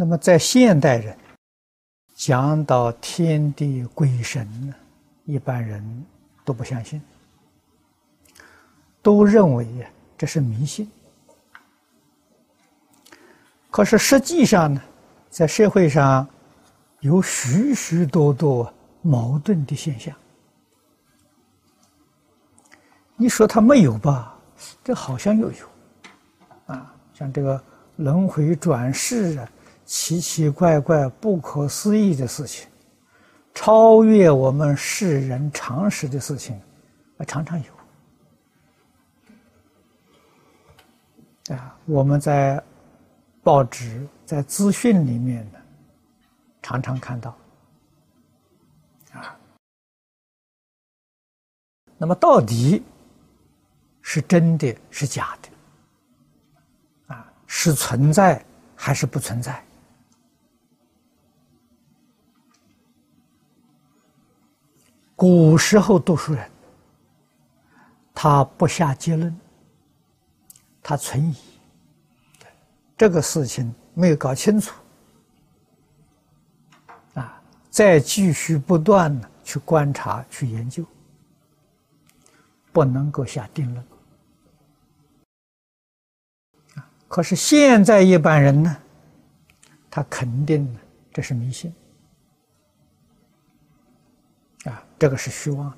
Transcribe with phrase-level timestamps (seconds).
[0.00, 1.14] 那么在现代人
[2.16, 4.74] 讲到天地鬼神呢，
[5.26, 6.06] 一般人
[6.42, 7.02] 都不相信，
[9.02, 9.66] 都认为
[10.16, 10.90] 这是迷信。
[13.70, 14.80] 可是实际上呢，
[15.28, 16.26] 在社会上
[17.00, 18.72] 有许许多多
[19.02, 20.16] 矛盾的现象。
[23.16, 24.34] 你说他没有吧？
[24.82, 25.68] 这好像又有，
[26.68, 27.62] 啊，像这个
[27.96, 29.52] 轮回转世啊，
[29.90, 32.68] 奇奇怪怪、不可思议的事情，
[33.52, 36.54] 超越我们世人常识的事情，
[37.18, 37.66] 啊，常常有。
[41.56, 42.62] 啊，我们在
[43.42, 45.58] 报纸、在资讯里面呢，
[46.62, 47.36] 常常看到。
[49.10, 49.36] 啊，
[51.98, 52.84] 那么到底？
[54.02, 55.48] 是真的是假的，
[57.14, 58.42] 啊，是存在
[58.76, 59.62] 还是不存在？
[65.20, 66.50] 古时候读书人，
[68.14, 69.38] 他不下结论，
[70.82, 71.36] 他存疑，
[72.96, 74.74] 这个事情没有搞清楚，
[77.12, 80.82] 啊，再继续不断的去观察、去研究，
[82.72, 83.86] 不能够下定论。
[87.08, 88.74] 可是现在一般人呢，
[89.90, 90.66] 他肯定
[91.12, 91.70] 这是迷信，
[94.64, 95.76] 啊，这个是虚妄的。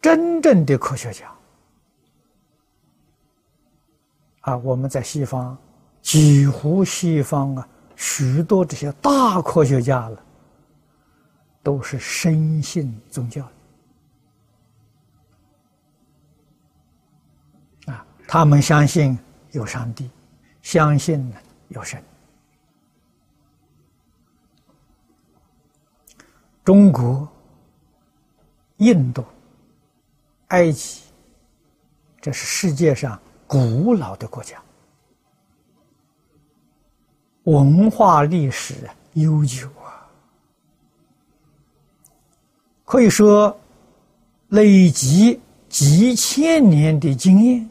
[0.00, 1.30] 真正的科学家，
[4.40, 5.58] 啊，我们在西方，
[6.00, 10.24] 几乎西方啊，许多这些大科学家了，
[11.62, 13.42] 都是深信宗教
[17.86, 18.06] 的啊。
[18.28, 19.18] 他们相信
[19.50, 20.08] 有上帝，
[20.62, 21.32] 相信
[21.68, 22.00] 有神。
[26.66, 27.28] 中国、
[28.78, 29.24] 印度、
[30.48, 31.02] 埃及，
[32.20, 33.16] 这是世界上
[33.46, 34.60] 古老的国家，
[37.44, 38.74] 文化历史
[39.12, 40.10] 悠久啊，
[42.84, 43.56] 可以说
[44.48, 47.70] 累积几千年的经验。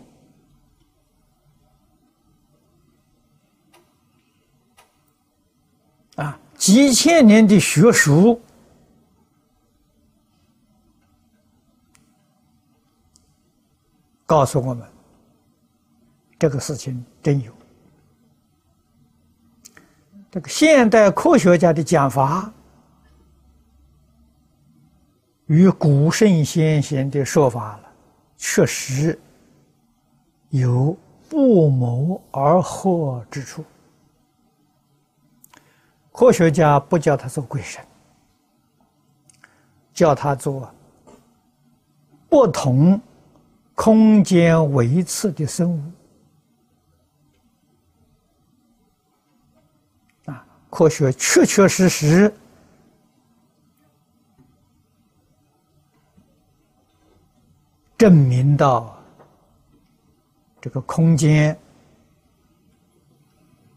[6.57, 8.41] 几千年的学术
[14.25, 14.88] 告诉我们，
[16.40, 17.52] 这个事情真有。
[20.31, 22.52] 这个现代科学家的讲法
[25.46, 27.91] 与古圣先贤的说法了，
[28.35, 29.18] 确实
[30.50, 30.97] 有
[31.30, 33.64] 不谋而合之处。
[36.12, 37.85] 科学家不叫他做鬼神，
[39.94, 40.69] 叫他做
[42.28, 43.00] 不同
[43.75, 45.84] 空间维次的生物。
[50.31, 52.34] 啊，科学确确实实
[57.97, 58.97] 证明到
[60.62, 61.58] 这个空间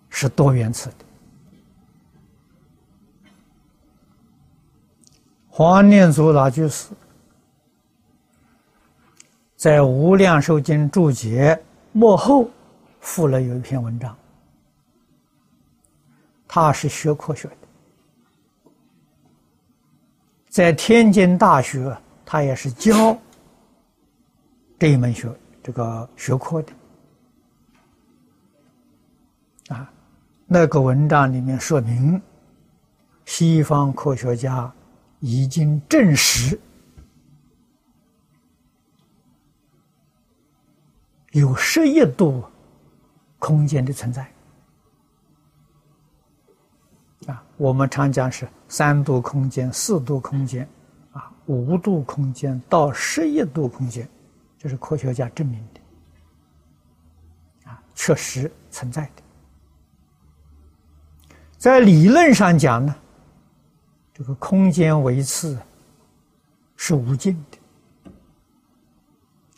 [0.09, 0.95] 是多元次的。
[5.49, 6.91] 黄念祖老居士
[9.59, 11.61] 在《无量寿经》注解
[11.91, 12.49] 幕后
[13.01, 14.17] 附了有一篇文章，
[16.47, 18.71] 他是学科学的，
[20.49, 21.93] 在天津大学
[22.25, 23.19] 他也是教
[24.79, 25.29] 这一门学
[25.61, 26.73] 这个学科的
[29.75, 29.91] 啊。
[30.47, 32.23] 那个文章里面说明，
[33.25, 34.73] 西方科学家。
[35.21, 36.57] 已经证实
[41.33, 42.45] 有十亿度
[43.39, 44.27] 空间的存在
[47.27, 47.45] 啊！
[47.57, 50.69] 我们常讲是三度空间、四度空间
[51.13, 54.09] 啊，五度空间到十亿度空间，
[54.59, 55.81] 这是科学家证明的
[57.71, 59.23] 啊，确实存在的。
[61.59, 62.95] 在理论上讲呢。
[64.15, 65.57] 这个空间维次
[66.75, 67.59] 是无尽的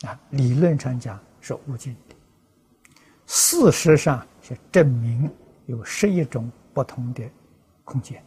[0.07, 2.15] 啊，理论上讲是无尽的，
[3.25, 5.29] 事实上是证明
[5.65, 7.23] 有十一种不同的
[7.83, 8.23] 空间，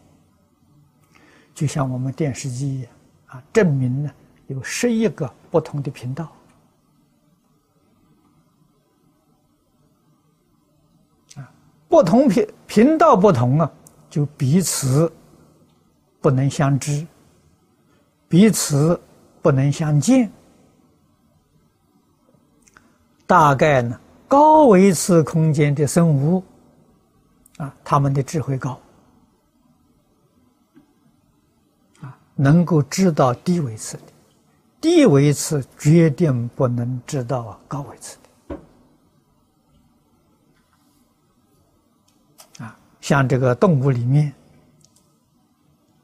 [1.54, 2.92] 就像我们电视机一样
[3.26, 4.10] 啊，证明呢
[4.48, 6.30] 有十一个不同的频道。
[11.36, 11.50] 啊，
[11.88, 13.72] 不同频频道不同啊，
[14.10, 15.10] 就彼此
[16.20, 17.06] 不能相知，
[18.28, 19.00] 彼此
[19.40, 20.30] 不能相见。
[23.34, 23.98] 大概呢，
[24.28, 26.40] 高维次空间的生物
[27.56, 28.80] 啊，他们的智慧高
[32.00, 34.04] 啊，能够知道低维次的，
[34.80, 38.16] 低维次决定不能知道高维次
[42.58, 42.78] 的啊。
[43.00, 44.32] 像这个动物里面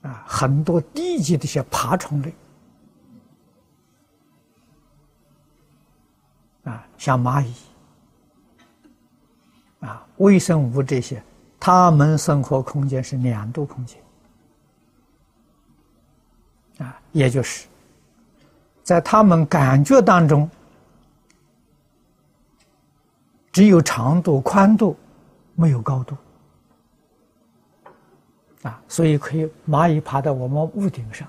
[0.03, 2.35] 啊，很多低级的一些爬虫类。
[7.01, 7.55] 像蚂蚁，
[9.81, 11.23] 啊，微生物这些，
[11.59, 13.99] 它们生活空间是两度空间，
[16.77, 17.67] 啊，也就是
[18.83, 20.49] 在它们感觉当中，
[23.51, 24.95] 只有长度、宽度，
[25.55, 26.15] 没有高度，
[28.61, 31.27] 啊，所以可以蚂蚁爬到我们屋顶上，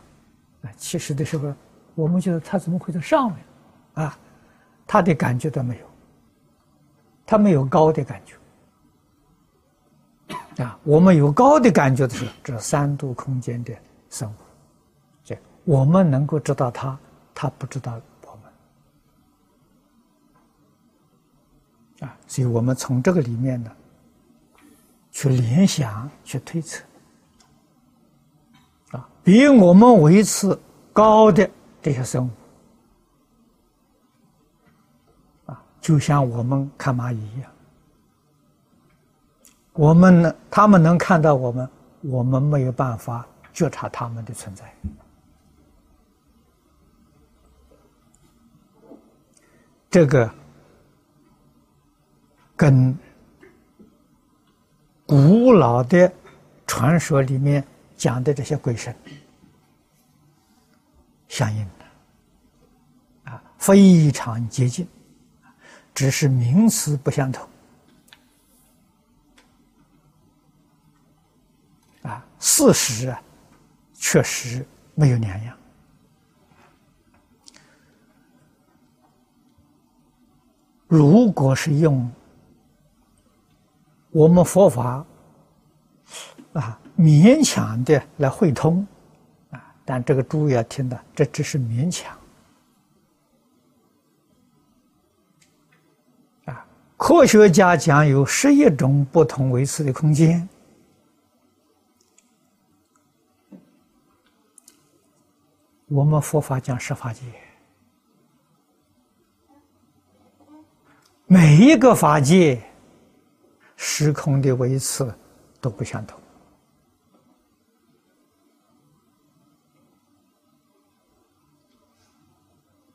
[0.63, 1.53] 啊，其实的时候，
[1.95, 3.39] 我们觉得它怎么会在上面，
[3.93, 4.19] 啊？
[4.91, 5.85] 他的感觉都没有，
[7.25, 8.35] 他没有高的感觉
[10.61, 10.77] 啊。
[10.83, 13.73] 我们有高的感觉的时候，这三度空间的
[14.09, 14.33] 生物，
[15.23, 16.99] 这我们能够知道他，
[17.33, 17.93] 他不知道
[18.25, 18.37] 我
[22.01, 22.17] 们啊。
[22.27, 23.71] 所以我们从这个里面呢，
[25.09, 26.83] 去联想、去推测
[28.91, 30.53] 啊，比我们维持
[30.91, 31.49] 高的
[31.81, 32.29] 这些生物。
[35.81, 37.51] 就像我们看蚂蚁一样，
[39.73, 41.67] 我们呢，他们能看到我们，
[42.01, 44.71] 我们没有办法觉察他们的存在。
[49.89, 50.31] 这个
[52.55, 52.97] 跟
[55.05, 56.09] 古老的
[56.67, 57.65] 传说里面
[57.97, 58.95] 讲的这些鬼神
[61.27, 64.87] 相应的，啊，非常接近。
[66.01, 67.47] 只是名词不相同，
[72.01, 73.21] 啊，事实啊，
[73.93, 74.65] 确实
[74.95, 75.55] 没有两样。
[80.87, 82.11] 如果是用
[84.09, 85.05] 我们佛法
[86.53, 88.83] 啊勉强的来汇通
[89.51, 92.17] 啊，但这个诸位要听的，这只是勉强。
[97.11, 100.47] 科学家讲有十一种不同维次的空间，
[105.89, 107.21] 我们佛法讲十法界，
[111.27, 112.63] 每一个法界
[113.75, 115.13] 时空的维次
[115.59, 116.17] 都不相同。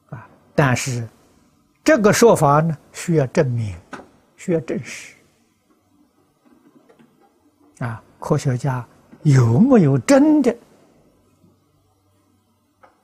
[0.09, 1.07] 啊，但是。
[1.85, 3.73] 这个说法呢，需要证明，
[4.47, 5.13] 需要证实。
[7.81, 8.87] 啊，科学家
[9.25, 10.57] 有没有真的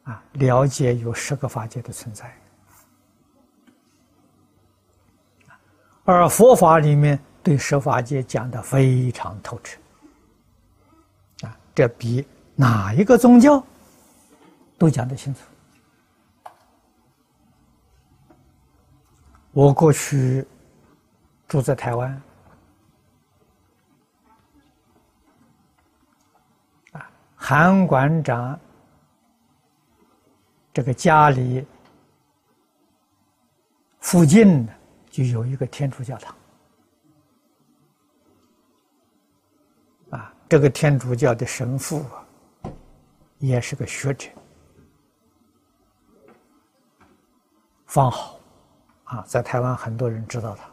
[0.04, 2.32] 啊了解有十个法界的存在？
[6.04, 9.80] 而佛法里面对十法界讲的非常透彻，
[11.42, 13.64] 啊，这比哪一个宗教
[14.78, 15.40] 都讲得清楚。
[19.52, 20.46] 我过去
[21.52, 22.22] 住在台湾，
[26.92, 28.58] 啊，韩馆长
[30.72, 31.62] 这个家里
[34.00, 34.66] 附近
[35.10, 36.34] 就有一个天主教堂，
[40.08, 42.24] 啊，这个天主教的神父啊，
[43.36, 44.30] 也是个学者，
[47.84, 48.40] 方好。
[49.04, 50.71] 啊，在台湾很多人知道他，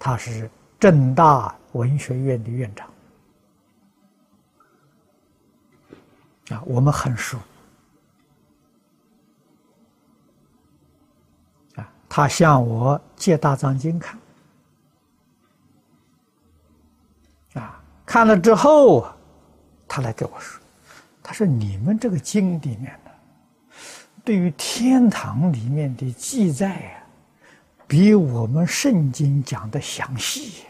[0.00, 2.88] 他是正大文学院的院长，
[6.48, 7.38] 啊，我们很熟，
[11.76, 14.18] 啊，他向我借大藏经看，
[17.52, 19.06] 啊，看了之后，
[19.86, 20.58] 他来跟我说，
[21.22, 23.10] 他说你们这个经里面的。
[24.22, 26.99] 对于天堂里面的记载啊，
[27.90, 30.62] 比我们圣经讲的详细，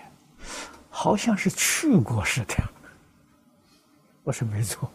[0.89, 2.55] 好像是去过似的。
[4.25, 4.91] 我说没错，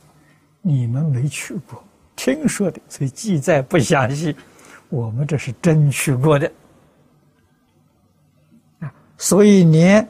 [0.59, 1.83] 你们没去过，
[2.15, 4.35] 听说的，所以记载不详细。
[4.89, 6.51] 我们这是真去过的
[8.79, 10.07] 啊，所以连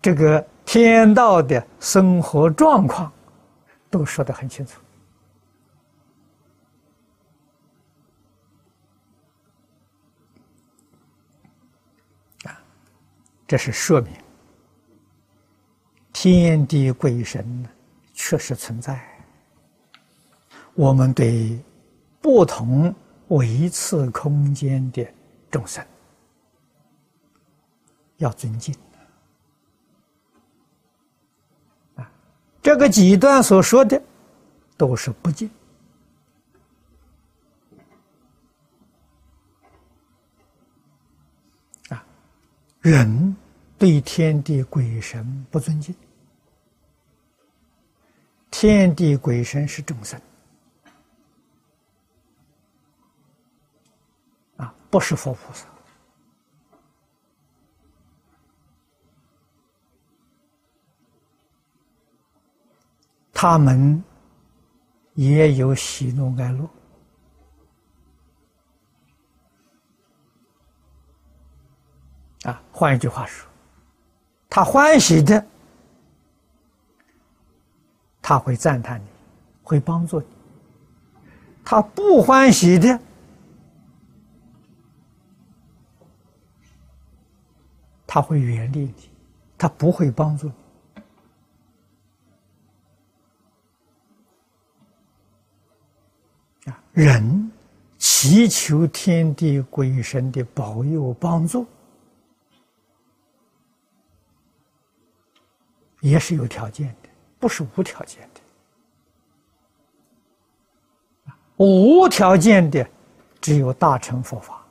[0.00, 3.12] 这个天道的生活状况
[3.90, 4.80] 都说得很清楚。
[13.46, 14.12] 这是说明
[16.12, 17.64] 天地鬼神
[18.14, 19.00] 确实存在。
[20.74, 21.58] 我们对
[22.20, 22.94] 不同
[23.28, 25.06] 维次空间的
[25.50, 25.84] 众生
[28.16, 28.74] 要尊敬
[31.96, 32.10] 啊！
[32.62, 34.02] 这个几段所说的
[34.76, 35.50] 都是不敬
[41.90, 42.02] 啊！
[42.80, 43.35] 人
[43.78, 45.94] 对天地鬼神不尊敬，
[48.50, 50.20] 天地鬼神是众生。
[54.56, 55.66] 啊不是佛菩萨，
[63.34, 64.02] 他们
[65.12, 66.70] 也有喜怒哀乐
[72.50, 72.62] 啊。
[72.72, 73.46] 换一句话说，
[74.48, 75.44] 他欢喜的，
[78.22, 79.06] 他会赞叹你，
[79.62, 80.26] 会帮助你；
[81.64, 82.98] 他不欢喜的。
[88.06, 88.94] 他会远离你，
[89.58, 90.54] 他不会帮助你。
[96.92, 97.52] 人
[97.98, 101.66] 祈求天地鬼神的保佑帮助，
[106.00, 108.40] 也是有条件的，不是无条件的。
[111.56, 112.86] 无条件的，
[113.40, 114.62] 只有大乘佛法。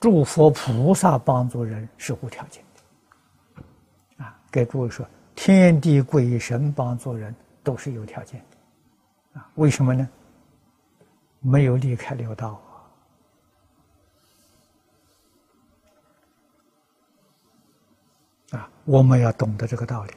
[0.00, 2.62] 诸佛菩萨帮助人是无条件
[3.56, 10.08] 的，啊，给诸位说，天地鬼神帮助人都是有条件的，啊，为什么呢？
[11.40, 12.60] 没有离开六道
[18.50, 20.12] 啊，我们要懂得这个道理。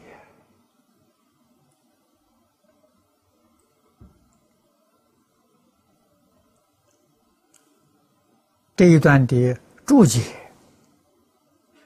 [8.76, 9.58] 这一段的。
[9.84, 10.22] 注解，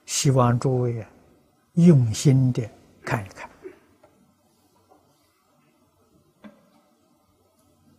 [0.06, 1.04] 希望诸位
[1.74, 2.70] 用心的
[3.02, 3.50] 看一看。